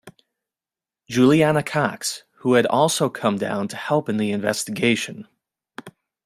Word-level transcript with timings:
Julianna 1.07 1.61
Cox, 1.61 2.23
who 2.37 2.53
had 2.55 2.65
also 2.65 3.07
come 3.07 3.37
down 3.37 3.67
to 3.67 3.75
help 3.75 4.09
in 4.09 4.17
the 4.17 4.31
investigation. 4.31 5.27